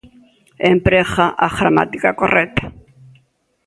Emprega 0.71 1.25
a 1.45 1.47
gramática 1.57 2.09
correcta. 2.21 2.65